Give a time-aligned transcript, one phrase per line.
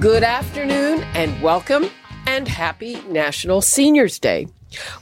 [0.00, 1.90] Good afternoon and welcome
[2.24, 4.46] and happy National Seniors Day.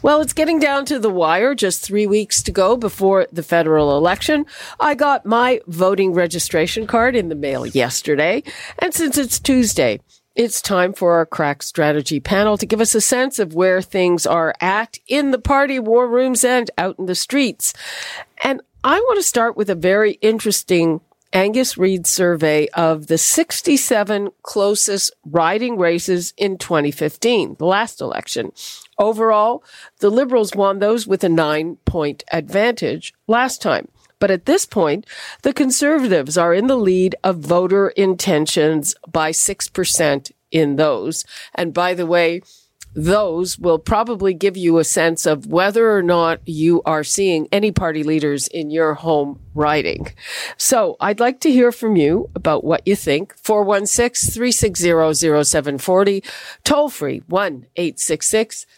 [0.01, 3.99] Well, it's getting down to the wire, just three weeks to go before the federal
[3.99, 4.47] election.
[4.81, 8.43] I got my voting registration card in the mail yesterday,
[8.79, 10.01] and since it's Tuesday,
[10.35, 14.25] it's time for our crack strategy panel to give us a sense of where things
[14.25, 17.75] are at in the party war rooms and out in the streets.
[18.43, 24.31] And I want to start with a very interesting Angus Reid survey of the 67
[24.43, 28.53] closest riding races in 2015, the last election.
[28.99, 29.63] Overall,
[30.01, 33.89] the Liberals won those with a nine point advantage last time.
[34.19, 35.07] But at this point,
[35.43, 41.25] the Conservatives are in the lead of voter intentions by 6% in those.
[41.55, 42.41] And by the way,
[42.97, 47.71] those will probably give you a sense of whether or not you are seeing any
[47.71, 50.09] party leaders in your home riding.
[50.57, 53.37] So I'd like to hear from you about what you think.
[53.43, 56.25] 416-360-0740,
[56.65, 57.23] toll free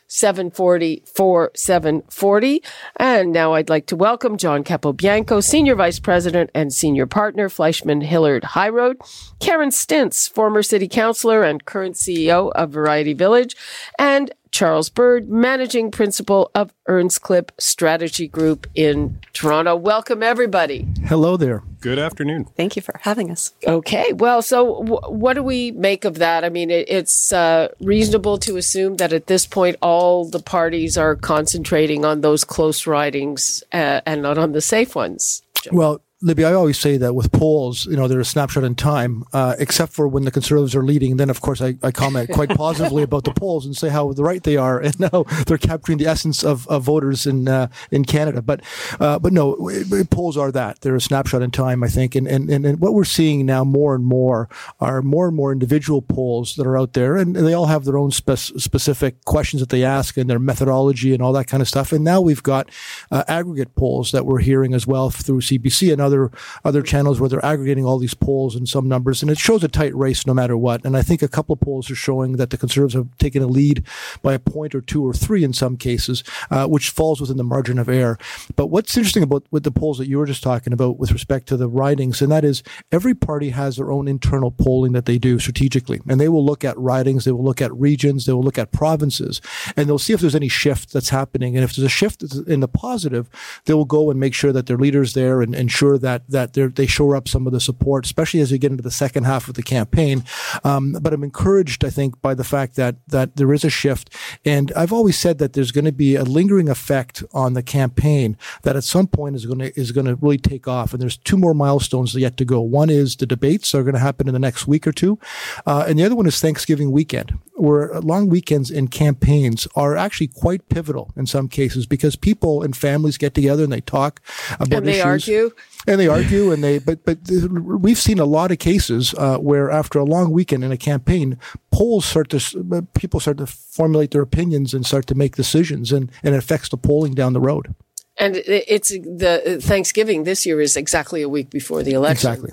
[0.09, 2.65] 1-866-740-4740.
[2.97, 8.43] And now I'd like to welcome John Capobianco, Senior Vice President and Senior Partner, FleishmanHillard
[8.43, 8.95] HighRoad,
[9.41, 13.57] Karen Stintz, former City Councillor and current CEO of Variety Village,
[13.99, 19.77] and Charles Bird, Managing Principal of Earnscliffe Strategy Group in Toronto.
[19.77, 20.87] Welcome, everybody.
[21.05, 21.63] Hello there.
[21.81, 22.47] Good afternoon.
[22.57, 23.53] Thank you for having us.
[23.67, 24.13] Okay.
[24.13, 26.45] Well, so w- what do we make of that?
[26.45, 30.99] I mean, it, it's uh, reasonable to assume that at this point, all the parties
[30.99, 35.43] are concentrating on those close ridings uh, and not on the safe ones.
[35.71, 39.23] Well, Libby, I always say that with polls, you know, they're a snapshot in time,
[39.33, 41.17] uh, except for when the conservatives are leading.
[41.17, 44.43] Then, of course, I, I comment quite positively about the polls and say how right
[44.43, 48.43] they are and how they're capturing the essence of, of voters in uh, in Canada.
[48.43, 48.63] But
[48.99, 49.71] uh, but no,
[50.11, 52.17] polls are that they're a snapshot in time, I think.
[52.17, 54.49] And, and and what we're seeing now more and more
[54.81, 57.97] are more and more individual polls that are out there, and they all have their
[57.97, 61.69] own spe- specific questions that they ask and their methodology and all that kind of
[61.69, 61.93] stuff.
[61.93, 62.71] And now we've got
[63.13, 66.31] uh, aggregate polls that we're hearing as well through CBC and other other
[66.65, 69.69] other channels where they're aggregating all these polls and some numbers, and it shows a
[69.69, 70.85] tight race no matter what.
[70.85, 73.47] And I think a couple of polls are showing that the Conservatives have taken a
[73.47, 73.85] lead
[74.23, 77.45] by a point or two or three in some cases, uh, which falls within the
[77.45, 78.19] margin of error.
[78.57, 81.47] But what's interesting about with the polls that you were just talking about with respect
[81.49, 85.19] to the ridings, and that is every party has their own internal polling that they
[85.19, 88.43] do strategically, and they will look at ridings, they will look at regions, they will
[88.43, 89.41] look at provinces,
[89.77, 91.57] and they'll see if there's any shift that's happening.
[91.57, 93.29] And if there's a shift in the positive,
[93.65, 96.87] they will go and make sure that their leaders there and ensure that that they
[96.87, 99.55] shore up some of the support, especially as we get into the second half of
[99.55, 100.25] the campaign.
[100.65, 104.15] Um, but I'm encouraged, I think, by the fact that that there is a shift,
[104.45, 108.37] and I've always said that there's going to be a lingering effect on the campaign
[108.63, 110.93] that at some point is going to is going to really take off.
[110.93, 112.61] And there's two more milestones yet to go.
[112.61, 115.19] One is the debates are going to happen in the next week or two,
[115.67, 120.29] uh, and the other one is Thanksgiving weekend, where long weekends in campaigns are actually
[120.29, 124.21] quite pivotal in some cases because people and families get together and they talk
[124.55, 125.05] about and they issues.
[125.05, 125.51] argue
[125.89, 129.71] and they argue and they but but we've seen a lot of cases uh, where
[129.71, 131.39] after a long weekend in a campaign
[131.71, 136.11] polls start to people start to formulate their opinions and start to make decisions and
[136.23, 137.75] and it affects the polling down the road
[138.21, 142.33] and it's the Thanksgiving this year is exactly a week before the election.
[142.33, 142.51] Exactly.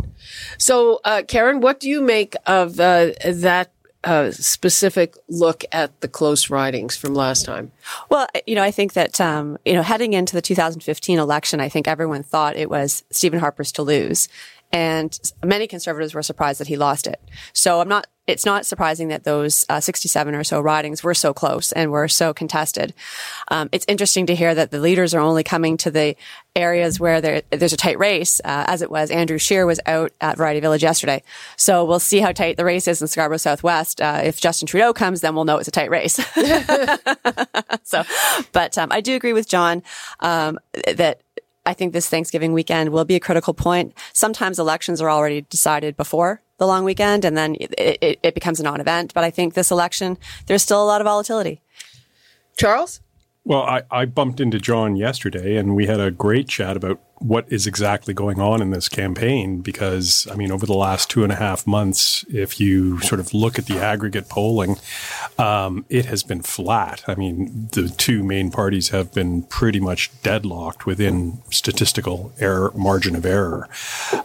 [0.60, 3.72] So, uh, Karen, what do you make of uh, that
[4.06, 7.72] a specific look at the close ridings from last time?
[8.10, 11.70] Well, you know, I think that, um, you know, heading into the 2015 election, I
[11.70, 14.30] think everyone thought it was Stephen Harper's to lose.
[14.72, 17.22] And many conservatives were surprised that he lost it.
[17.54, 21.34] So I'm not it's not surprising that those uh, 67 or so ridings were so
[21.34, 22.94] close and were so contested.
[23.50, 26.16] Um, it's interesting to hear that the leaders are only coming to the
[26.56, 29.12] areas where there, there's a tight race, uh, as it was.
[29.12, 31.22] Andrew Scheer was out at Variety Village yesterday.
[31.56, 34.02] So we'll see how tight the race is in Scarborough Southwest.
[34.02, 36.14] Uh, if Justin Trudeau comes, then we'll know it's a tight race.
[37.84, 38.04] so,
[38.54, 39.84] but um, I do agree with John
[40.22, 40.60] um,
[40.96, 41.22] that
[41.66, 43.94] I think this Thanksgiving weekend will be a critical point.
[44.14, 48.60] Sometimes elections are already decided before the long weekend and then it, it, it becomes
[48.60, 49.14] a non-event.
[49.14, 50.18] But I think this election,
[50.48, 51.62] there's still a lot of volatility.
[52.58, 53.02] Charles?
[53.44, 57.52] Well, I, I bumped into John yesterday and we had a great chat about what
[57.52, 61.32] is exactly going on in this campaign because, I mean, over the last two and
[61.32, 64.76] a half months, if you sort of look at the aggregate polling,
[65.40, 67.04] um, it has been flat.
[67.08, 73.16] I mean, the two main parties have been pretty much deadlocked within statistical error margin
[73.16, 73.68] of error.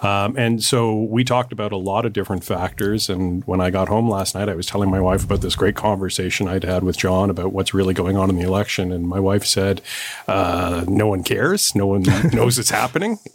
[0.03, 3.09] Um, and so we talked about a lot of different factors.
[3.09, 5.75] And when I got home last night, I was telling my wife about this great
[5.75, 8.93] conversation I'd had with John about what's really going on in the election.
[8.93, 9.81] And my wife said,
[10.29, 11.75] uh, no one cares.
[11.75, 12.03] No one
[12.35, 12.90] knows it's happening.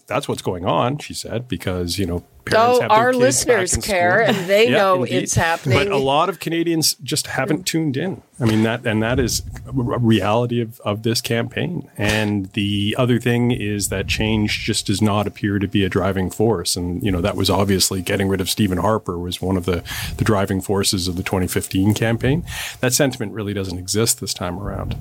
[0.08, 4.38] That's what's going on, she said, because, you know, parents oh, our listeners care and
[4.48, 5.24] they yeah, know indeed.
[5.24, 5.78] it's happening.
[5.78, 8.22] But a lot of Canadians just haven't tuned in.
[8.40, 11.90] I mean that, and that is a reality of, of this campaign.
[11.98, 16.30] And the other thing is that change just does not appear to be a driving
[16.30, 16.76] force.
[16.76, 19.84] And you know that was obviously getting rid of Stephen Harper was one of the
[20.18, 22.46] the driving forces of the 2015 campaign.
[22.80, 24.96] That sentiment really doesn't exist this time around.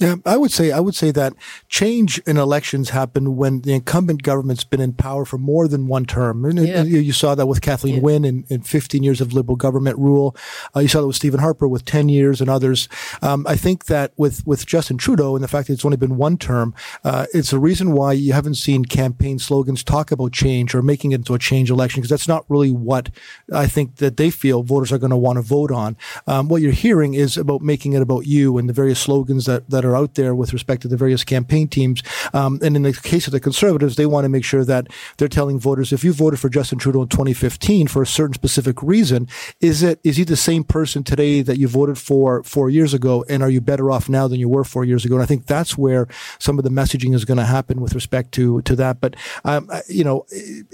[0.00, 1.34] Yeah, I would say I would say that
[1.68, 6.06] change in elections happen when the incumbent government's been in power for more than one
[6.06, 6.42] term.
[6.46, 6.82] And yeah.
[6.82, 8.00] you saw that with Kathleen yeah.
[8.00, 10.34] Wynne in, in 15 years of Liberal government rule.
[10.74, 12.88] Uh, you saw that with Stephen Harper with 10 years and others.
[13.20, 16.16] Um, I think that with with Justin Trudeau and the fact that it's only been
[16.16, 16.74] one term,
[17.04, 21.12] uh, it's a reason why you haven't seen campaign slogans talk about change or making
[21.12, 23.10] it into a change election because that's not really what
[23.52, 25.98] I think that they feel voters are going to want to vote on.
[26.26, 29.68] Um, what you're hearing is about making it about you and the various slogans that
[29.68, 32.02] that are are out there with respect to the various campaign teams.
[32.32, 34.88] Um, and in the case of the conservatives, they want to make sure that
[35.18, 38.82] they're telling voters if you voted for Justin Trudeau in 2015 for a certain specific
[38.82, 39.28] reason,
[39.60, 43.24] is it is he the same person today that you voted for four years ago,
[43.28, 45.16] and are you better off now than you were four years ago?
[45.16, 46.06] And I think that's where
[46.38, 49.00] some of the messaging is going to happen with respect to to that.
[49.00, 50.26] But um, you know,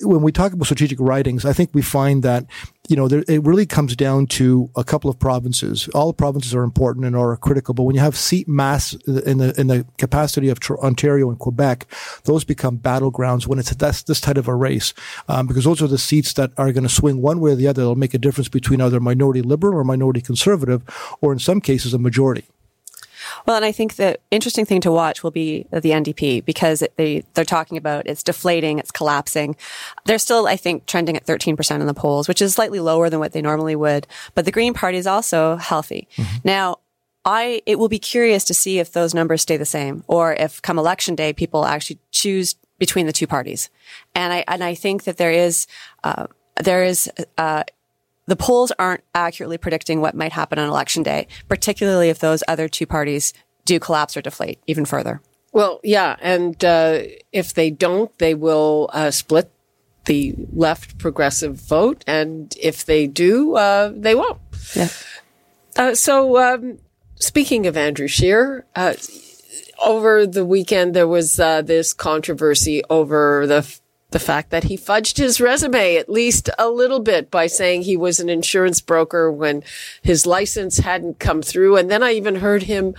[0.02, 2.46] when we talk about strategic ridings, I think we find that
[2.88, 5.88] you know, there, it really comes down to a couple of provinces.
[5.88, 9.58] All provinces are important and are critical, but when you have seat mass in the
[9.58, 11.86] in the capacity of Ontario and Quebec,
[12.24, 14.94] those become battlegrounds when it's this, this type of a race,
[15.28, 17.68] um, because those are the seats that are going to swing one way or the
[17.68, 17.82] other.
[17.82, 20.82] They'll make a difference between either minority liberal or minority conservative,
[21.20, 22.44] or in some cases a majority.
[23.46, 27.24] Well, and I think the interesting thing to watch will be the NDP because they,
[27.34, 29.56] they're talking about it's deflating, it's collapsing.
[30.04, 33.20] They're still, I think, trending at 13% in the polls, which is slightly lower than
[33.20, 34.06] what they normally would.
[34.34, 36.08] But the Green Party is also healthy.
[36.16, 36.36] Mm-hmm.
[36.44, 36.76] Now,
[37.24, 40.62] I, it will be curious to see if those numbers stay the same or if
[40.62, 43.68] come election day, people actually choose between the two parties.
[44.14, 45.66] And I, and I think that there is,
[46.04, 46.26] uh,
[46.62, 47.64] there is, uh,
[48.26, 52.68] the polls aren't accurately predicting what might happen on election day, particularly if those other
[52.68, 53.32] two parties
[53.64, 55.20] do collapse or deflate even further.
[55.52, 56.16] Well, yeah.
[56.20, 57.00] And uh,
[57.32, 59.50] if they don't, they will uh, split
[60.04, 62.04] the left progressive vote.
[62.06, 64.40] And if they do, uh, they won't.
[64.74, 64.88] Yeah.
[65.76, 66.78] Uh, so, um,
[67.16, 68.94] speaking of Andrew Scheer, uh,
[69.84, 73.78] over the weekend, there was uh, this controversy over the
[74.16, 77.98] the fact that he fudged his resume at least a little bit by saying he
[77.98, 79.62] was an insurance broker when
[80.00, 81.76] his license hadn't come through.
[81.76, 82.94] And then I even heard him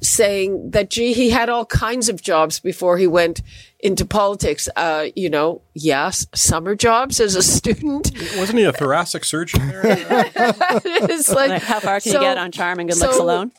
[0.00, 3.40] saying that, gee, he had all kinds of jobs before he went
[3.78, 4.68] into politics.
[4.74, 8.10] Uh, you know, yes, summer jobs as a student.
[8.36, 9.82] Wasn't he a thoracic surgeon there?
[9.84, 13.52] it's like, how far can so, you get on charm and good so, looks alone?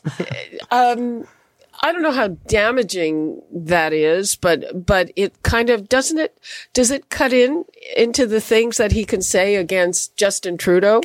[0.70, 1.26] um,
[1.82, 6.38] I don't know how damaging that is, but but it kind of doesn't it
[6.74, 7.64] does it cut in
[7.96, 11.00] into the things that he can say against Justin Trudeau?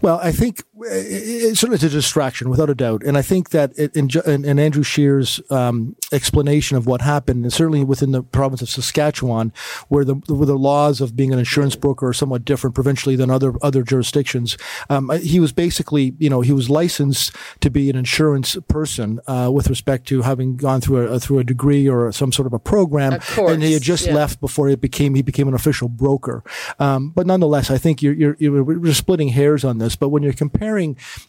[0.00, 4.08] Well, I think it's certainly a distraction without a doubt, and I think that in,
[4.26, 8.68] in, in Andrew Scheer's um, explanation of what happened, and certainly within the province of
[8.70, 9.52] Saskatchewan,
[9.88, 13.30] where the where the laws of being an insurance broker are somewhat different provincially than
[13.30, 14.56] other other jurisdictions,
[14.88, 19.50] um, he was basically you know he was licensed to be an insurance person uh,
[19.52, 22.58] with respect to having gone through a, through a degree or some sort of a
[22.58, 24.14] program, and he had just yeah.
[24.14, 26.42] left before it became he became an official broker.
[26.78, 29.96] Um, but nonetheless, I think you're, you're, you're splitting hairs on this.
[29.96, 30.69] But when you're comparing,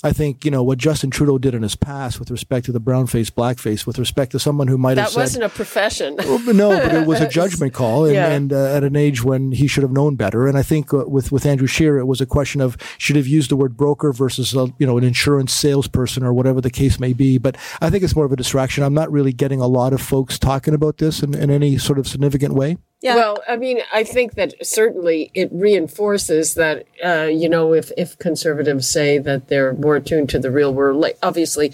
[0.03, 2.79] I think you know what Justin Trudeau did in his past with respect to the
[2.79, 5.43] brown face, black face, with respect to someone who might that have said, That wasn't
[5.45, 6.15] a profession.
[6.17, 8.29] no, but it was a judgment call, and, yeah.
[8.29, 10.47] and uh, at an age when he should have known better.
[10.47, 13.27] And I think uh, with with Andrew Scheer, it was a question of should have
[13.27, 16.99] used the word broker versus a, you know an insurance salesperson or whatever the case
[16.99, 17.37] may be.
[17.37, 18.83] But I think it's more of a distraction.
[18.83, 21.99] I'm not really getting a lot of folks talking about this in, in any sort
[21.99, 22.77] of significant way.
[23.01, 23.15] Yeah.
[23.15, 28.17] Well, I mean, I think that certainly it reinforces that, uh, you know, if, if
[28.19, 31.73] conservatives say that they're more attuned to the real world, like obviously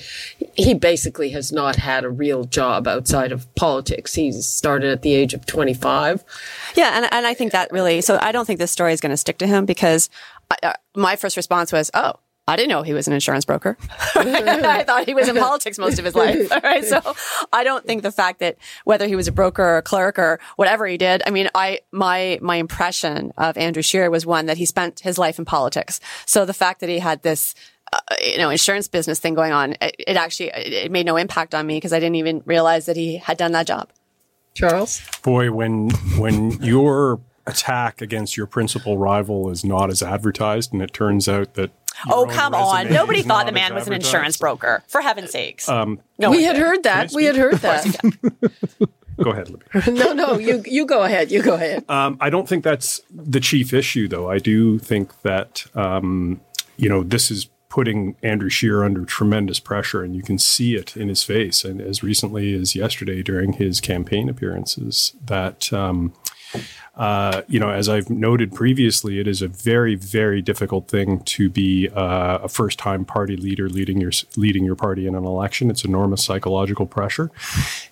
[0.55, 4.13] he basically has not had a real job outside of politics.
[4.15, 6.23] He started at the age of 25.
[6.75, 6.95] Yeah.
[6.95, 9.17] And, and I think that really, so I don't think this story is going to
[9.17, 10.09] stick to him because
[10.49, 12.13] I, uh, my first response was, oh,
[12.49, 13.77] I didn't know he was an insurance broker.
[14.15, 16.49] I thought he was in politics most of his life.
[16.51, 16.83] All right.
[16.83, 17.01] So
[17.51, 20.39] I don't think the fact that whether he was a broker or a clerk or
[20.55, 24.57] whatever he did, I mean, I, my, my impression of Andrew Shearer was one that
[24.57, 25.99] he spent his life in politics.
[26.25, 27.53] So the fact that he had this,
[27.91, 31.53] uh, you know, insurance business thing going on, it, it actually, it made no impact
[31.53, 33.89] on me because I didn't even realize that he had done that job.
[34.53, 35.01] Charles?
[35.21, 40.93] Boy, when, when your attack against your principal rival is not as advertised and it
[40.93, 41.71] turns out that
[42.09, 42.91] Oh, come on.
[42.91, 45.67] Nobody thought the man was an insurance broker, for heaven's sakes.
[45.67, 46.61] Um, no we had did.
[46.61, 47.11] heard that.
[47.13, 47.95] We had heard that.
[49.21, 49.91] go ahead, Libby.
[49.91, 51.31] no, no, you, you go ahead.
[51.31, 51.89] You go ahead.
[51.89, 54.29] Um, I don't think that's the chief issue, though.
[54.29, 56.41] I do think that, um,
[56.77, 60.95] you know, this is putting Andrew Scheer under tremendous pressure, and you can see it
[60.95, 61.63] in his face.
[61.63, 66.13] And as recently as yesterday during his campaign appearances, that um,
[66.97, 71.47] uh, you know, as I've noted previously, it is a very, very difficult thing to
[71.47, 75.69] be uh, a first-time party leader leading your leading your party in an election.
[75.69, 77.29] It's enormous psychological pressure,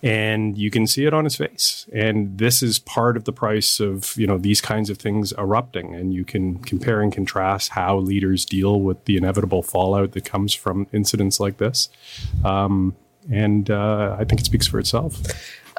[0.01, 1.85] and you can see it on his face.
[1.93, 5.93] And this is part of the price of you know these kinds of things erupting.
[5.93, 10.55] And you can compare and contrast how leaders deal with the inevitable fallout that comes
[10.55, 11.89] from incidents like this.
[12.43, 12.95] Um,
[13.31, 15.21] and uh, I think it speaks for itself.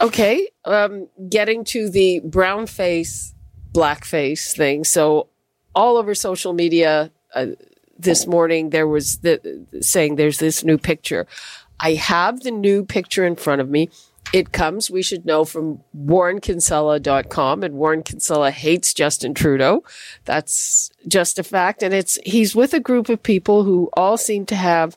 [0.00, 3.34] Okay, um, getting to the brown face,
[3.72, 4.84] black face thing.
[4.84, 5.28] So,
[5.74, 7.46] all over social media uh,
[7.98, 11.26] this morning, there was the saying there's this new picture.
[11.80, 13.90] I have the new picture in front of me.
[14.32, 19.84] It comes, we should know, from WarrenKinsella.com, and Warren Kinsella hates Justin Trudeau.
[20.24, 21.82] That's just a fact.
[21.82, 24.96] And it's, he's with a group of people who all seem to have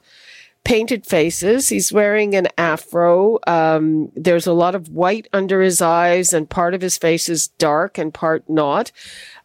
[0.64, 1.70] painted faces.
[1.70, 3.40] He's wearing an afro.
[3.48, 7.48] Um, there's a lot of white under his eyes, and part of his face is
[7.48, 8.92] dark and part not.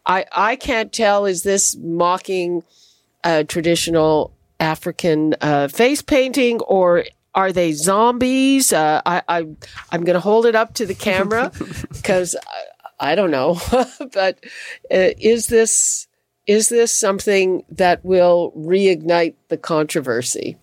[0.07, 1.27] I I can't tell.
[1.27, 2.63] Is this mocking
[3.25, 7.05] a traditional African uh, face painting, or
[7.35, 8.73] are they zombies?
[8.73, 9.47] Uh, I, I
[9.91, 11.53] I'm going to hold it up to the camera
[11.93, 12.37] because
[13.01, 13.59] I, I, don't know.
[14.13, 14.39] but
[14.91, 16.07] uh, is this
[16.47, 20.57] is this something that will reignite the controversy?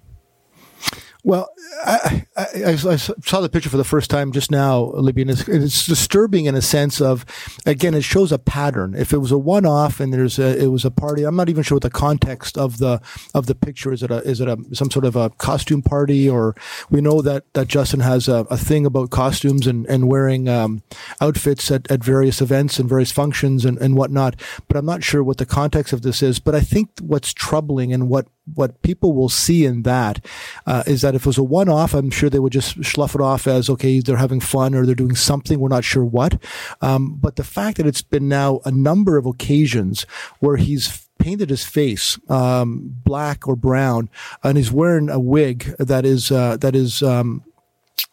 [1.23, 1.49] Well,
[1.85, 5.47] I, I, I, saw the picture for the first time just now, Libby, and it's,
[5.47, 7.25] it's, disturbing in a sense of,
[7.63, 8.95] again, it shows a pattern.
[8.95, 11.61] If it was a one-off and there's a, it was a party, I'm not even
[11.61, 13.01] sure what the context of the
[13.35, 14.01] of the picture is.
[14.01, 16.55] It a is it a some sort of a costume party, or
[16.89, 20.81] we know that that Justin has a, a thing about costumes and and wearing um,
[21.19, 24.35] outfits at, at various events and various functions and and whatnot.
[24.67, 26.39] But I'm not sure what the context of this is.
[26.39, 30.25] But I think what's troubling and what what people will see in that
[30.65, 33.21] uh, is that if it was a one-off, I'm sure they would just slough it
[33.21, 35.59] off as okay, they're having fun or they're doing something.
[35.59, 36.41] We're not sure what.
[36.81, 40.03] Um, but the fact that it's been now a number of occasions
[40.39, 44.09] where he's painted his face um, black or brown,
[44.43, 47.01] and he's wearing a wig that is uh, that is.
[47.01, 47.43] Um,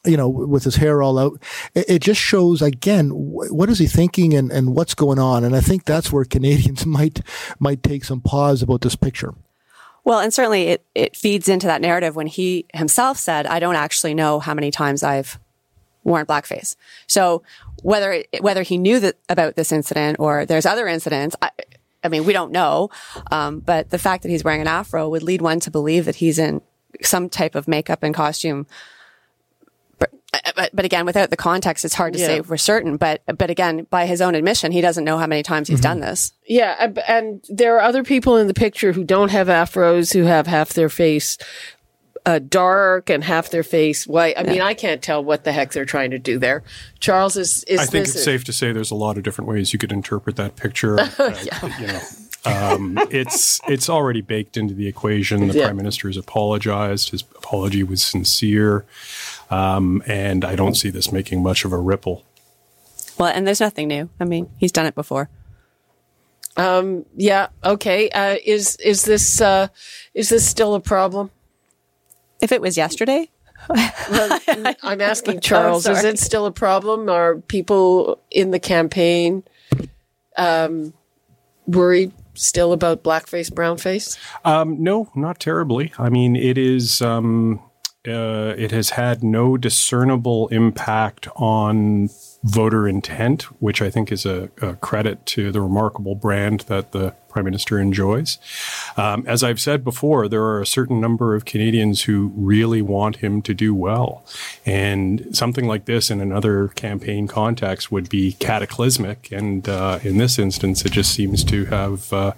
[0.05, 1.43] you know, with his hair all out,
[1.75, 5.45] it just shows again what is he thinking and, and what's going on.
[5.45, 7.21] And I think that's where Canadians might
[7.59, 9.35] might take some pause about this picture.
[10.09, 13.75] Well, and certainly it, it feeds into that narrative when he himself said, I don't
[13.75, 15.39] actually know how many times I've
[16.03, 16.77] worn blackface.
[17.07, 17.43] So
[17.83, 21.51] whether, whether he knew that about this incident or there's other incidents, I,
[22.03, 22.89] I mean, we don't know.
[23.31, 26.17] Um, but the fact that he's wearing an afro would lead one to believe that
[26.17, 26.63] he's in
[27.03, 28.67] some type of makeup and costume
[30.57, 32.27] but, but again, without the context, it's hard to yeah.
[32.27, 32.97] say for certain.
[32.97, 35.83] But but again, by his own admission, he doesn't know how many times he's mm-hmm.
[35.83, 36.33] done this.
[36.47, 40.47] Yeah, and there are other people in the picture who don't have afros, who have
[40.47, 41.39] half their face
[42.29, 44.37] uh, dark and half their face white.
[44.37, 44.53] I yeah.
[44.53, 46.63] mean, I can't tell what the heck they're trying to do there.
[47.01, 47.65] Charles is.
[47.65, 49.93] is I think it's safe to say there's a lot of different ways you could
[49.93, 50.99] interpret that picture.
[51.19, 51.79] Uh, yeah.
[51.81, 52.01] You know.
[52.45, 55.49] Um, it's it's already baked into the equation.
[55.49, 55.65] The yeah.
[55.65, 57.11] prime minister has apologized.
[57.11, 58.85] His apology was sincere.
[59.51, 62.25] Um, and I don't see this making much of a ripple.
[63.19, 64.09] Well, and there's nothing new.
[64.21, 65.29] I mean, he's done it before.
[66.57, 67.49] Um, yeah.
[67.65, 68.11] Okay.
[68.11, 69.69] Uh, is is this uh,
[70.15, 71.31] is this still a problem?
[72.41, 73.31] If it was yesterday,
[73.69, 74.41] well,
[74.83, 75.87] I'm asking Charles.
[75.87, 77.09] Oh, is it still a problem?
[77.09, 79.45] Are people in the campaign
[80.37, 80.93] um,
[81.67, 84.19] worried still about blackface, brownface?
[84.45, 85.93] Um, no, not terribly.
[85.99, 87.03] I mean, it is.
[87.03, 87.61] Um,
[88.07, 92.09] uh, it has had no discernible impact on
[92.45, 97.15] voter intent, which I think is a, a, credit to the remarkable brand that the
[97.39, 98.39] prime minister enjoys.
[98.97, 103.17] Um, as I've said before, there are a certain number of Canadians who really want
[103.17, 104.25] him to do well.
[104.67, 109.31] And something like this in another campaign context would be cataclysmic.
[109.31, 112.33] And uh, in this instance, it just seems to have uh,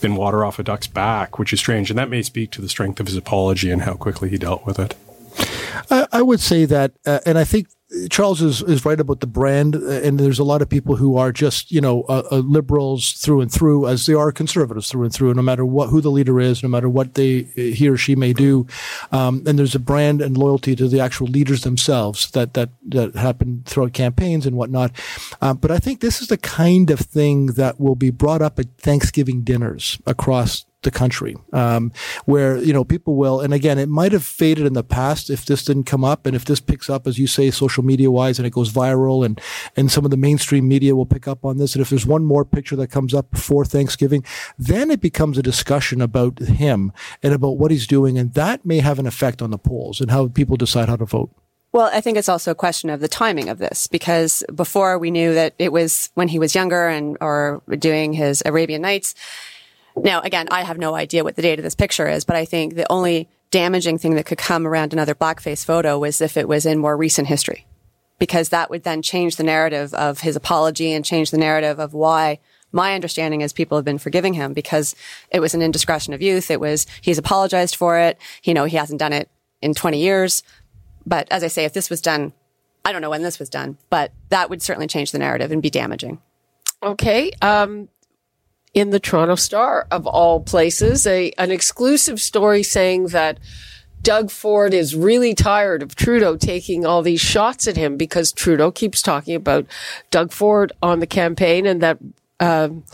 [0.00, 1.88] been water off a duck's back, which is strange.
[1.88, 4.66] And that may speak to the strength of his apology and how quickly he dealt
[4.66, 4.96] with it.
[5.88, 7.68] I, I would say that, uh, and I think
[8.10, 11.16] Charles is, is right about the brand, uh, and there's a lot of people who
[11.16, 15.04] are just you know uh, uh, liberals through and through, as they are conservatives through
[15.04, 15.34] and through.
[15.34, 18.32] No matter what who the leader is, no matter what they he or she may
[18.32, 18.66] do,
[19.10, 23.14] um, and there's a brand and loyalty to the actual leaders themselves that that that
[23.14, 24.92] happen throughout campaigns and whatnot.
[25.40, 28.58] Uh, but I think this is the kind of thing that will be brought up
[28.58, 31.92] at Thanksgiving dinners across the country, um,
[32.24, 33.40] where you know people will.
[33.40, 36.36] And again, it might have faded in the past if this didn't come up, and
[36.36, 39.40] if this picks up, as you say, social media wise, and it goes viral, and
[39.76, 41.74] and some of the mainstream media will pick up on this.
[41.74, 44.24] And if there's one more picture that comes up before Thanksgiving,
[44.58, 48.80] then it becomes a discussion about him and about what he's doing, and that may
[48.80, 51.30] have an effect on the polls and how people decide how to vote.
[51.72, 55.10] Well, I think it's also a question of the timing of this because before we
[55.10, 59.14] knew that it was when he was younger and or doing his Arabian Nights
[59.96, 62.44] now, again, I have no idea what the date of this picture is, but I
[62.44, 66.48] think the only damaging thing that could come around another blackface photo was if it
[66.48, 67.66] was in more recent history,
[68.18, 71.92] because that would then change the narrative of his apology and change the narrative of
[71.92, 72.38] why
[72.72, 74.96] my understanding is people have been forgiving him because
[75.30, 76.50] it was an indiscretion of youth.
[76.50, 78.18] It was, he's apologized for it.
[78.42, 79.30] You know, he hasn't done it
[79.60, 80.42] in 20 years.
[81.04, 82.32] But as I say, if this was done,
[82.84, 85.62] I don't know when this was done, but that would certainly change the narrative and
[85.62, 86.20] be damaging.
[86.82, 87.30] Okay.
[87.42, 87.88] Um,
[88.74, 93.38] in the Toronto Star of all places, a an exclusive story saying that
[94.02, 98.70] Doug Ford is really tired of Trudeau taking all these shots at him because Trudeau
[98.70, 99.66] keeps talking about
[100.10, 101.98] Doug Ford on the campaign and that
[102.40, 102.84] um,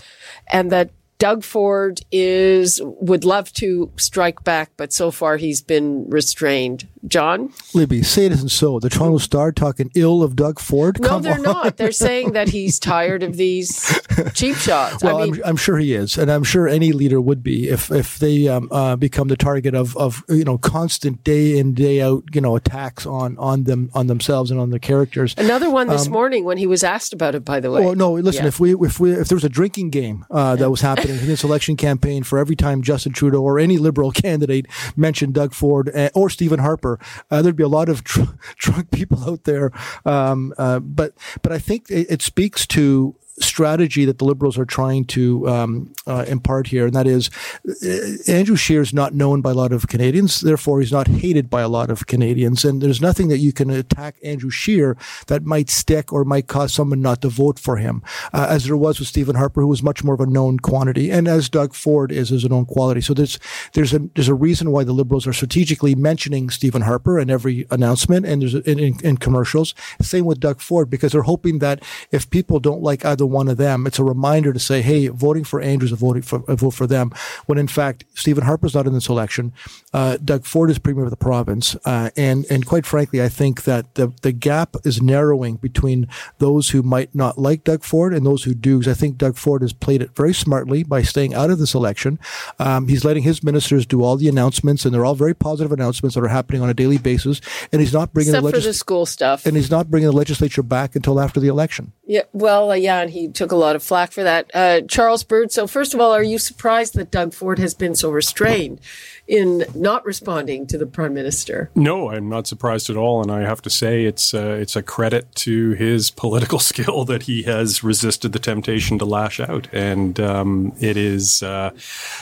[0.49, 6.09] and that Doug Ford is would love to strike back, but so far he's been
[6.09, 6.87] restrained.
[7.07, 7.53] John?
[7.75, 8.81] Libby, say it isn't so.
[8.81, 11.01] The Toronto Star talking ill of Doug Ford?
[11.01, 11.43] No, Come they're on.
[11.43, 11.77] not.
[11.77, 14.01] They're saying that he's tired of these
[14.35, 15.03] cheap shots.
[15.03, 17.91] Well, I am I'm sure he is, and I'm sure any leader would be if
[17.91, 22.01] if they um, uh, become the target of of you know constant day in day
[22.01, 25.35] out you know attacks on on them on themselves and on their characters.
[25.39, 27.45] Another one this um, morning when he was asked about it.
[27.45, 28.45] By the way, well, no, listen.
[28.45, 28.49] Yeah.
[28.49, 31.27] If we if we if there was a drinking game uh, that was happening in
[31.27, 35.91] this election campaign for every time Justin Trudeau or any liberal candidate mentioned Doug Ford
[35.95, 36.99] uh, or Stephen Harper
[37.31, 39.71] uh, there'd be a lot of dr- drunk people out there.
[40.05, 44.65] Um, uh, but but I think it, it speaks to strategy that the Liberals are
[44.65, 47.31] trying to um, uh, impart here, and that is
[47.67, 51.49] uh, Andrew Scheer is not known by a lot of Canadians, therefore he's not hated
[51.49, 54.97] by a lot of Canadians, and there's nothing that you can attack Andrew Scheer
[55.27, 58.77] that might stick or might cause someone not to vote for him, uh, as there
[58.77, 61.75] was with Stephen Harper, who was much more of a known quantity, and as Doug
[61.75, 63.01] Ford is as a known quality.
[63.01, 63.39] So there's
[63.73, 67.67] there's a there's a reason why the Liberals are strategically mentioning Stephen Harper in every
[67.71, 69.75] announcement and there's in, in, in commercials.
[70.01, 73.57] Same with Doug Ford because they're hoping that if people don't like either one of
[73.57, 73.87] them.
[73.87, 76.87] It's a reminder to say, hey, voting for Andrews is voting for a vote for
[76.87, 77.13] them.
[77.47, 79.53] When in fact, Stephen Harper's not in this election.
[79.93, 83.65] Uh, Doug Ford is premier of the province, uh, and and quite frankly, I think
[83.65, 88.25] that the the gap is narrowing between those who might not like Doug Ford and
[88.25, 88.79] those who do.
[88.87, 92.19] I think Doug Ford has played it very smartly by staying out of this election.
[92.59, 96.15] Um, he's letting his ministers do all the announcements, and they're all very positive announcements
[96.15, 97.41] that are happening on a daily basis.
[97.73, 100.09] And he's not bringing Except the, legis- for the school stuff, and he's not bringing
[100.11, 101.93] the legislature back until after the election.
[102.09, 104.51] Yeah, well, uh, yeah, and he took a lot of flack for that.
[104.55, 105.53] Uh, Charles Bird.
[105.53, 108.81] So, first of all, are you surprised that Doug Ford has been so restrained
[109.27, 111.71] in not responding to the prime minister?
[111.75, 114.83] No, I'm not surprised at all, and I have to say it's uh, it's a
[114.83, 120.19] credit to his political skill that he has resisted the temptation to lash out, and
[120.19, 121.73] um, it is, uh,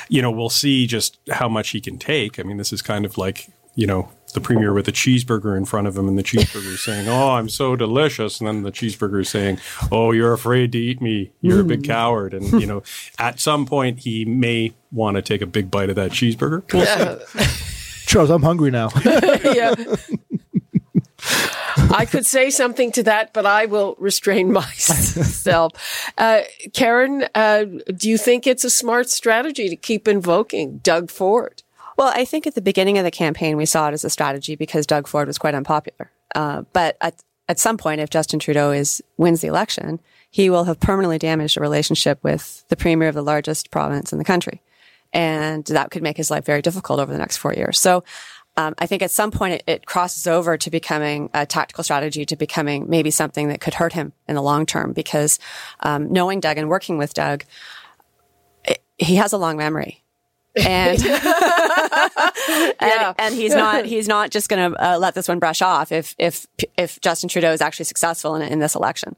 [0.08, 2.40] you know, we'll see just how much he can take.
[2.40, 5.64] I mean, this is kind of like you know the premier with a cheeseburger in
[5.64, 9.20] front of him, and the cheeseburger saying, "Oh, I'm so delicious," and then the cheeseburger
[9.20, 9.58] is saying,
[9.90, 11.32] "Oh, you're afraid to eat me.
[11.40, 11.86] You're a big mm.
[11.86, 12.82] coward." And you know,
[13.18, 16.62] at some point, he may want to take a big bite of that cheeseburger.
[16.72, 17.46] We'll
[18.06, 18.90] Charles, I'm hungry now.
[19.04, 19.74] yeah.
[21.90, 25.72] I could say something to that, but I will restrain myself.
[26.16, 27.64] Uh, Karen, uh,
[27.96, 31.62] do you think it's a smart strategy to keep invoking Doug Ford?
[31.96, 34.54] Well, I think at the beginning of the campaign, we saw it as a strategy
[34.54, 36.10] because Doug Ford was quite unpopular.
[36.34, 40.64] Uh, but at, at some point, if Justin Trudeau is wins the election, he will
[40.64, 44.60] have permanently damaged a relationship with the premier of the largest province in the country.
[45.12, 47.78] And that could make his life very difficult over the next four years.
[47.78, 48.04] So
[48.58, 52.26] um, I think at some point it, it, crosses over to becoming a tactical strategy,
[52.26, 54.92] to becoming maybe something that could hurt him in the long term.
[54.92, 55.38] Because
[55.80, 57.44] um, knowing Doug and working with Doug,
[58.98, 60.02] he has a long memory.
[60.56, 61.04] And,
[62.80, 65.92] and, and he's not he's not just going to uh, let this one brush off
[65.92, 69.16] if if if Justin Trudeau is actually successful in, in this election.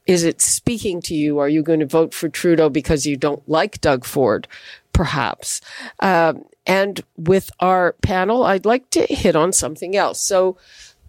[0.05, 1.39] is it speaking to you?
[1.39, 4.49] Are you going to vote for Trudeau because you don't like Doug Ford?
[4.93, 5.61] Perhaps.
[5.99, 10.21] Um, and with our panel, I'd like to hit on something else.
[10.21, 10.57] So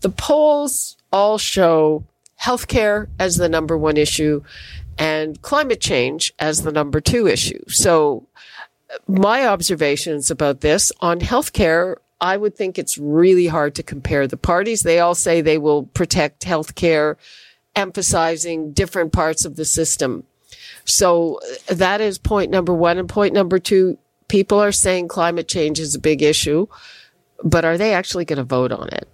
[0.01, 2.05] the polls all show
[2.42, 4.42] healthcare as the number one issue
[4.99, 7.62] and climate change as the number two issue.
[7.68, 8.27] So
[9.07, 14.37] my observations about this on healthcare, I would think it's really hard to compare the
[14.37, 14.83] parties.
[14.83, 17.16] They all say they will protect healthcare,
[17.75, 20.25] emphasizing different parts of the system.
[20.85, 22.99] So that is point number one.
[22.99, 26.66] And point number two, people are saying climate change is a big issue,
[27.42, 29.09] but are they actually going to vote on it?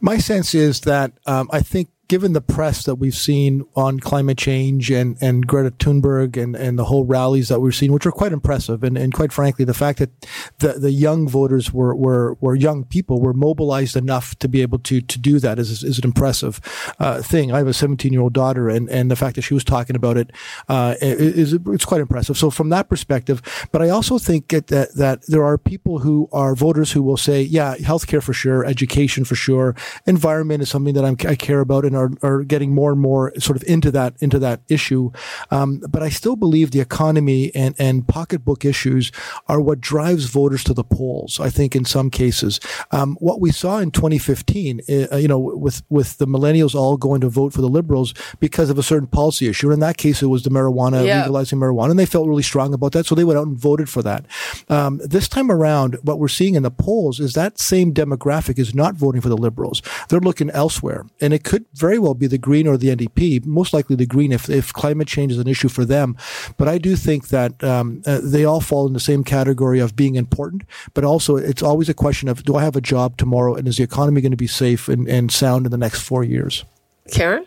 [0.00, 4.36] My sense is that um, I think given the press that we've seen on climate
[4.36, 8.10] change and, and Greta Thunberg and, and the whole rallies that we've seen, which are
[8.10, 10.10] quite impressive, and, and quite frankly, the fact that
[10.58, 14.80] the, the young voters were, were, were young people, were mobilized enough to be able
[14.80, 16.60] to, to do that is, is an impressive
[16.98, 17.52] uh, thing.
[17.52, 19.94] I have a 17 year old daughter, and, and the fact that she was talking
[19.94, 20.32] about it
[20.68, 22.36] uh, is it's quite impressive.
[22.36, 26.56] So from that perspective, but I also think that, that there are people who are
[26.56, 31.04] voters who will say, yeah, healthcare for sure, education for sure, environment is something that
[31.04, 34.14] I'm, I care about, and are, are getting more and more sort of into that
[34.20, 35.10] into that issue.
[35.50, 39.12] Um, but I still believe the economy and and pocketbook issues
[39.48, 41.40] are what drives voters to the polls.
[41.40, 42.60] I think in some cases,
[42.90, 44.80] um, what we saw in 2015,
[45.12, 48.70] uh, you know, with with the millennials all going to vote for the liberals because
[48.70, 49.68] of a certain policy issue.
[49.68, 51.20] And In that case, it was the marijuana yeah.
[51.22, 53.88] legalizing marijuana, and they felt really strong about that, so they went out and voted
[53.88, 54.24] for that.
[54.68, 58.74] Um, this time around, what we're seeing in the polls is that same demographic is
[58.74, 59.82] not voting for the liberals.
[60.08, 63.44] They're looking elsewhere, and it could very very well be the Green or the NDP,
[63.44, 66.16] most likely the Green if, if climate change is an issue for them.
[66.56, 69.96] But I do think that um, uh, they all fall in the same category of
[69.96, 70.62] being important,
[70.94, 73.78] but also it's always a question of do I have a job tomorrow and is
[73.78, 76.64] the economy going to be safe and, and sound in the next four years?
[77.10, 77.44] Karen?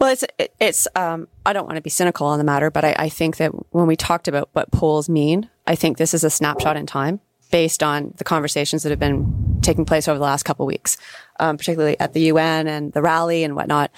[0.00, 0.24] Well, it's
[0.58, 0.88] it's.
[0.96, 3.50] Um, I don't want to be cynical on the matter, but I, I, think that
[3.72, 7.20] when we talked about what polls mean, I think this is a snapshot in time
[7.50, 10.96] based on the conversations that have been taking place over the last couple of weeks
[11.38, 13.90] um, particularly at the UN and the rally and whatnot.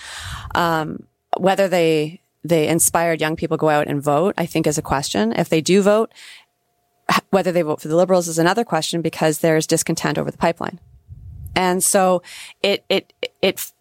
[0.55, 1.05] Um,
[1.37, 5.33] whether they they inspired young people go out and vote, I think is a question.
[5.33, 6.13] If they do vote,
[7.31, 10.79] whether they vote for the liberals is another question because there's discontent over the pipeline.
[11.57, 12.23] And so
[12.63, 13.73] it, it, it,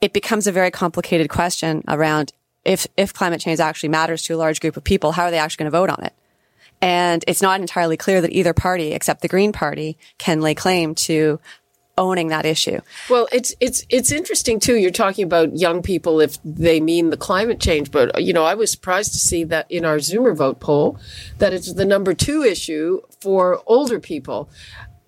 [0.00, 2.32] it becomes a very complicated question around
[2.64, 5.38] if, if climate change actually matters to a large group of people, how are they
[5.38, 6.14] actually going to vote on it?
[6.82, 10.94] And it's not entirely clear that either party, except the Green Party, can lay claim
[10.96, 11.40] to
[11.96, 12.80] owning that issue.
[13.08, 14.76] Well, it's it's it's interesting too.
[14.76, 18.54] You're talking about young people if they mean the climate change, but you know, I
[18.54, 20.98] was surprised to see that in our Zoomer vote poll
[21.38, 24.50] that it's the number two issue for older people.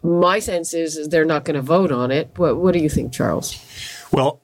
[0.03, 2.31] My sense is, is they're not going to vote on it.
[2.37, 3.59] What, what do you think, Charles?
[4.13, 4.43] Well,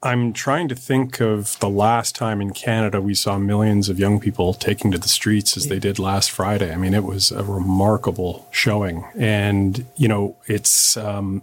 [0.00, 4.20] I'm trying to think of the last time in Canada we saw millions of young
[4.20, 6.72] people taking to the streets as they did last Friday.
[6.72, 9.04] I mean, it was a remarkable showing.
[9.18, 11.42] And, you know, it's um,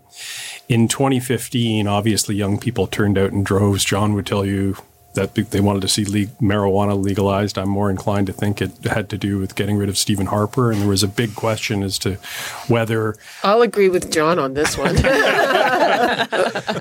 [0.69, 3.83] in 2015, obviously, young people turned out in droves.
[3.83, 4.77] John would tell you
[5.15, 7.57] that they wanted to see le- marijuana legalized.
[7.57, 10.71] I'm more inclined to think it had to do with getting rid of Stephen Harper,
[10.71, 12.15] and there was a big question as to
[12.67, 14.95] whether I'll agree with John on this one.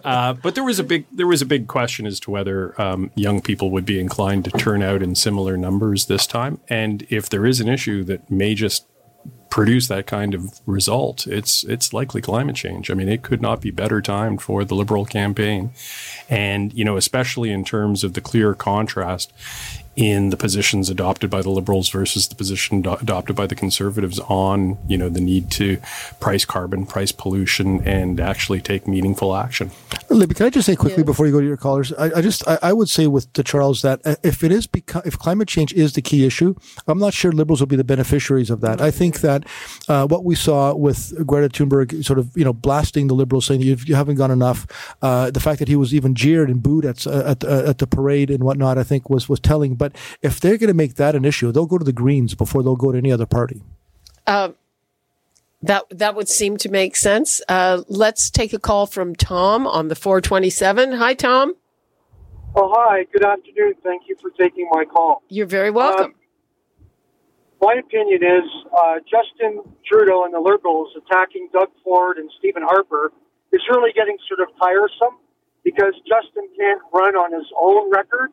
[0.05, 3.11] uh, but there was a big there was a big question as to whether um,
[3.14, 7.29] young people would be inclined to turn out in similar numbers this time, and if
[7.29, 8.87] there is an issue that may just
[9.55, 12.90] produce that kind of result, it's it's likely climate change.
[12.90, 15.70] I mean, it could not be better timed for the Liberal campaign,
[16.29, 19.33] and you know, especially in terms of the clear contrast
[19.96, 24.18] in the positions adopted by the Liberals versus the position do- adopted by the Conservatives
[24.20, 25.78] on, you know, the need to
[26.20, 29.70] price carbon, price pollution, and actually take meaningful action.
[30.11, 31.07] Libby, can I just say quickly yeah.
[31.07, 31.92] before you go to your callers?
[31.92, 34.66] I, I just I, I, would say with to Charles that uh, if it is
[34.66, 36.54] beca- if climate change is the key issue,
[36.87, 38.80] I'm not sure Liberals will be the beneficiaries of that.
[38.80, 39.44] I think that
[39.88, 43.61] uh, what we saw with Greta Thunberg, sort of you know blasting the Liberals, saying
[43.61, 44.66] you, you haven't gone enough,
[45.02, 48.30] uh, the fact that he was even jeered and booed at at, at the parade
[48.30, 49.74] and whatnot, I think was was telling.
[49.85, 52.62] But if they're going to make that an issue, they'll go to the Greens before
[52.62, 53.62] they'll go to any other party.
[54.27, 54.55] Um,
[55.61, 57.42] that that would seem to make sense.
[57.51, 60.92] Uh, let's take a call from Tom on the 427.
[60.92, 61.53] Hi, Tom.
[62.57, 63.05] Oh, hi.
[63.12, 63.75] Good afternoon.
[63.83, 65.23] Thank you for taking my call.
[65.29, 66.07] You're very welcome.
[66.07, 66.14] Um,
[67.61, 73.12] my opinion is uh, Justin Trudeau and the Liberals attacking Doug Ford and Stephen Harper
[73.53, 75.18] is really getting sort of tiresome
[75.62, 78.31] because Justin can't run on his own record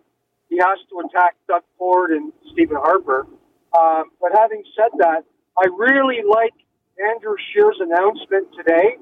[0.51, 3.25] he has to attack Doug Ford and Stephen Harper.
[3.71, 5.23] Um, but having said that,
[5.57, 6.53] I really like
[6.99, 8.97] Andrew Scheer's announcement today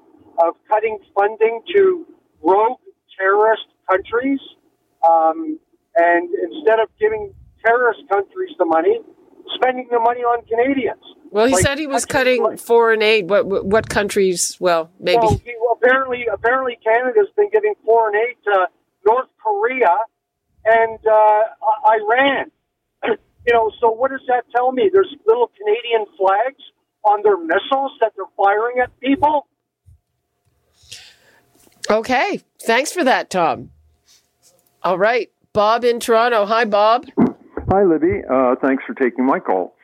[0.45, 2.05] of cutting funding to
[2.43, 2.77] rogue
[3.17, 4.39] terrorist countries.
[5.09, 5.59] Um,
[5.95, 7.33] and instead of giving
[7.65, 8.99] terrorist countries the money,
[9.55, 11.01] spending the money on Canadians.
[11.31, 13.29] Well, he like, said he was cutting like, foreign aid.
[13.29, 14.55] What what countries?
[14.59, 15.17] Well, maybe.
[15.17, 18.67] Well, he, well, apparently, apparently, Canada's been giving foreign aid to
[19.05, 19.95] North Korea
[20.65, 21.41] and uh,
[21.89, 22.51] Iran.
[23.47, 24.89] you know, so what does that tell me?
[24.91, 26.61] There's little Canadian flags
[27.03, 29.47] on their missiles that they're firing at people.
[31.89, 33.71] Okay, thanks for that, Tom.
[34.83, 36.45] All right, Bob in Toronto.
[36.45, 37.05] Hi, Bob.
[37.69, 38.21] Hi, Libby.
[38.29, 39.75] Uh, thanks for taking my call.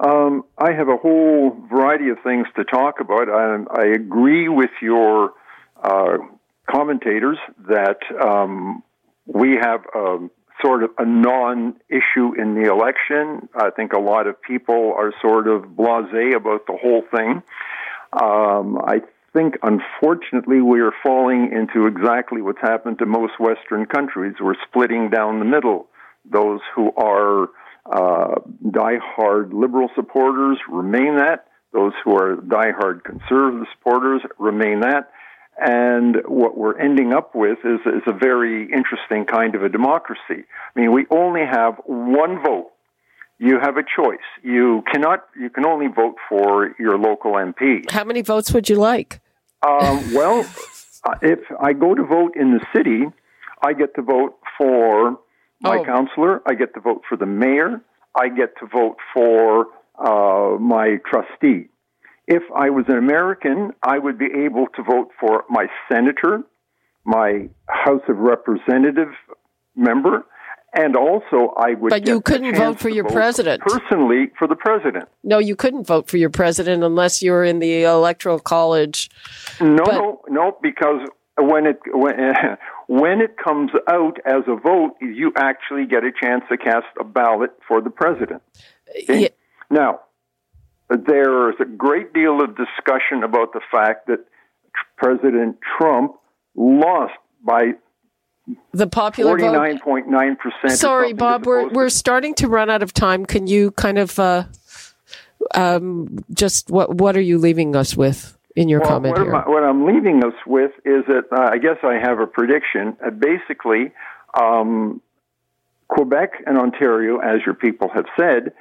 [0.00, 3.28] Um, I have a whole variety of things to talk about.
[3.28, 5.32] I, I agree with your
[5.82, 6.18] uh,
[6.68, 8.82] commentators that um,
[9.26, 10.30] we have um,
[10.64, 13.48] sort of a non-issue in the election.
[13.54, 17.42] I think a lot of people are sort of blasé about the whole thing.
[18.12, 19.00] Um, I
[19.32, 24.34] think, unfortunately, we are falling into exactly what's happened to most Western countries.
[24.40, 25.88] We're splitting down the middle.
[26.30, 27.48] Those who are
[27.90, 31.46] uh, die-hard liberal supporters remain that.
[31.72, 35.10] Those who are die-hard conservative supporters remain that
[35.60, 40.20] and what we're ending up with is, is a very interesting kind of a democracy.
[40.74, 42.70] I mean, we only have one vote.
[43.38, 44.18] You have a choice.
[44.42, 45.26] You cannot.
[45.38, 47.90] You can only vote for your local MP.
[47.90, 49.20] How many votes would you like?
[49.66, 50.40] Um, well,
[51.22, 53.04] if I go to vote in the city,
[53.60, 55.18] I get to vote for
[55.60, 55.84] my oh.
[55.84, 56.42] councillor.
[56.46, 57.80] I get to vote for the mayor.
[58.14, 59.66] I get to vote for
[59.98, 61.68] uh, my trustee.
[62.26, 66.42] If I was an American, I would be able to vote for my senator,
[67.04, 69.08] my House of Representative
[69.74, 70.24] member,
[70.72, 71.90] and also I would.
[71.90, 75.08] But you couldn't vote for your vote president personally for the president.
[75.22, 79.10] No, you couldn't vote for your president unless you were in the electoral college.
[79.60, 81.08] No, but, no, no, because
[81.38, 82.14] when it when,
[82.86, 87.04] when it comes out as a vote, you actually get a chance to cast a
[87.04, 88.42] ballot for the president.
[89.02, 89.22] Okay?
[89.22, 89.28] Yeah.
[89.70, 90.00] Now,
[90.96, 94.24] there is a great deal of discussion about the fact that
[94.96, 96.14] President Trump
[96.54, 97.72] lost by
[98.72, 100.78] the popular 49.9 percent.
[100.78, 103.24] Sorry, Bob, we're we're starting to run out of time.
[103.24, 104.44] Can you kind of uh,
[105.54, 109.34] um, just what what are you leaving us with in your well, comment what here?
[109.34, 112.96] I, what I'm leaving us with is that uh, I guess I have a prediction.
[113.04, 113.92] Uh, basically,
[114.40, 115.00] um,
[115.88, 118.52] Quebec and Ontario, as your people have said,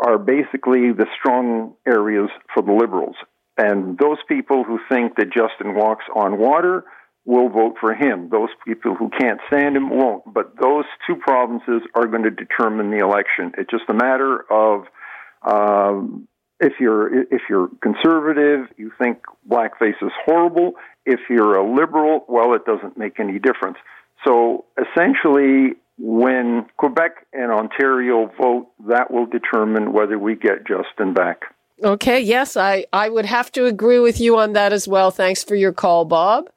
[0.00, 3.16] are basically the strong areas for the Liberals.
[3.58, 6.84] And those people who think that Justin walks on water
[7.26, 8.30] will vote for him.
[8.30, 10.32] Those people who can't stand him won't.
[10.32, 13.52] But those two provinces are going to determine the election.
[13.58, 14.84] It's just a matter of
[15.42, 16.26] um,
[16.60, 20.72] if you're if you're conservative, you think blackface is horrible.
[21.04, 23.78] If you're a liberal, well, it doesn't make any difference.
[24.26, 31.42] So essentially, when Quebec and Ontario vote, that will determine whether we get Justin back.
[31.82, 35.10] Okay, yes, I, I would have to agree with you on that as well.
[35.10, 36.50] Thanks for your call, Bob.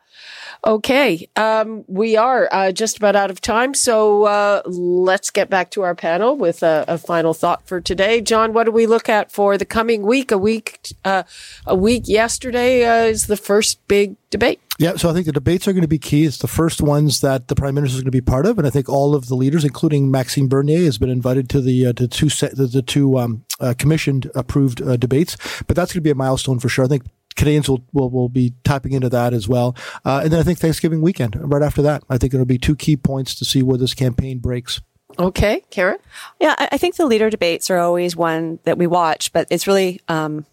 [0.65, 5.71] Okay, um, we are uh, just about out of time, so uh, let's get back
[5.71, 8.21] to our panel with a, a, final thought for today.
[8.21, 10.32] John, what do we look at for the coming week?
[10.32, 11.23] A week, uh,
[11.65, 14.62] a week yesterday uh, is the first big debate.
[14.79, 16.25] Yeah, so I think the debates are going to be key.
[16.25, 18.65] It's the first ones that the prime minister is going to be part of, and
[18.65, 21.93] I think all of the leaders, including Maxime Bernier, has been invited to the uh,
[21.93, 25.38] to two set, the, the two um, uh, commissioned approved uh, debates.
[25.67, 26.86] But that's going to be a milestone for sure.
[26.86, 27.03] I think
[27.36, 29.75] Canadians will, will, will be tapping into that as well.
[30.05, 32.75] Uh, and then I think Thanksgiving weekend, right after that, I think it'll be two
[32.75, 34.81] key points to see where this campaign breaks.
[35.19, 35.99] Okay, Karen?
[36.39, 39.67] Yeah, I, I think the leader debates are always one that we watch, but it's
[39.67, 40.47] really, um,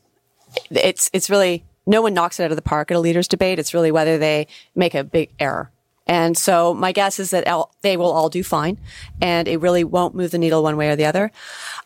[0.70, 3.58] it's, it's really, no one knocks it out of the park at a leaders debate.
[3.58, 5.70] It's really whether they make a big error.
[6.06, 7.46] And so my guess is that
[7.82, 8.78] they will all do fine
[9.20, 11.30] and it really won't move the needle one way or the other.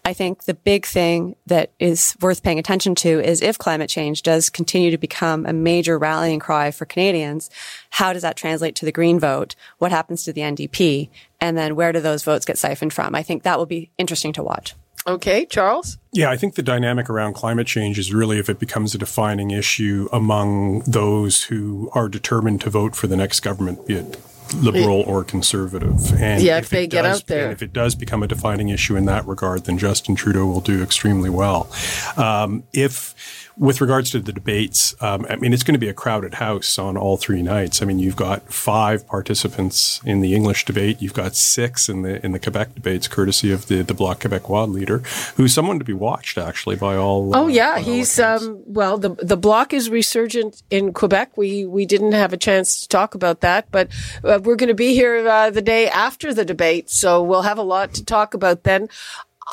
[0.04, 4.22] I think the big thing that is worth paying attention to is if climate change
[4.22, 7.50] does continue to become a major rallying cry for Canadians,
[7.90, 9.56] how does that translate to the green vote?
[9.78, 11.10] What happens to the NDP?
[11.40, 13.14] And then where do those votes get siphoned from?
[13.14, 14.74] I think that will be interesting to watch.
[15.06, 15.98] Okay, Charles?
[16.12, 19.50] Yeah, I think the dynamic around climate change is really if it becomes a defining
[19.50, 24.18] issue among those who are determined to vote for the next government, be it
[24.56, 26.12] liberal or conservative.
[26.20, 27.44] And yeah, if, if they get does, out there.
[27.44, 30.60] And if it does become a defining issue in that regard, then Justin Trudeau will
[30.60, 31.70] do extremely well.
[32.16, 33.14] Um, if
[33.56, 36.78] with regards to the debates, um, I mean, it's going to be a crowded house
[36.78, 37.82] on all three nights.
[37.82, 41.00] I mean, you've got five participants in the English debate.
[41.00, 44.72] You've got six in the in the Quebec debates, courtesy of the the Bloc Québécois
[44.72, 44.98] leader,
[45.36, 47.34] who's someone to be watched actually by all.
[47.34, 48.98] Oh uh, yeah, he's um, well.
[48.98, 51.36] The the Bloc is resurgent in Quebec.
[51.36, 53.88] We we didn't have a chance to talk about that, but
[54.24, 57.58] uh, we're going to be here uh, the day after the debate, so we'll have
[57.58, 58.88] a lot to talk about then.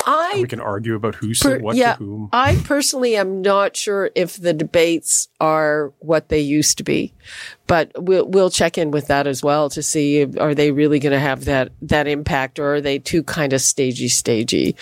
[0.06, 2.28] I we can argue about who said per, what yeah, to whom.
[2.32, 7.12] I personally am not sure if the debates are what they used to be,
[7.66, 10.98] but we'll we'll check in with that as well to see if, are they really
[10.98, 14.76] going to have that that impact or are they too kind of stagey stagey.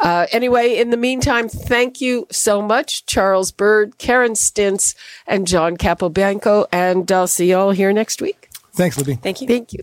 [0.00, 4.94] Uh, anyway, in the meantime, thank you so much, Charles Bird, Karen Stintz,
[5.26, 8.48] and John Capobianco, and I'll see you all here next week.
[8.72, 9.14] Thanks, Libby.
[9.14, 9.48] Thank you.
[9.48, 9.82] Thank you.